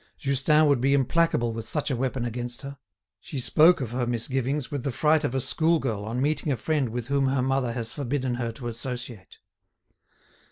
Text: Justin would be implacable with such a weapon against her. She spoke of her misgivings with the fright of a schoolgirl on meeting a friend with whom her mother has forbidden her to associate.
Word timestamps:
Justin 0.17 0.65
would 0.65 0.81
be 0.81 0.95
implacable 0.95 1.53
with 1.53 1.67
such 1.69 1.91
a 1.91 1.95
weapon 1.95 2.25
against 2.25 2.63
her. 2.63 2.79
She 3.19 3.39
spoke 3.39 3.81
of 3.81 3.91
her 3.91 4.07
misgivings 4.07 4.71
with 4.71 4.81
the 4.83 4.91
fright 4.91 5.23
of 5.23 5.35
a 5.35 5.39
schoolgirl 5.39 6.05
on 6.05 6.19
meeting 6.23 6.51
a 6.51 6.57
friend 6.57 6.89
with 6.89 7.05
whom 7.05 7.27
her 7.27 7.43
mother 7.43 7.73
has 7.73 7.93
forbidden 7.93 8.33
her 8.41 8.51
to 8.53 8.67
associate. 8.67 9.37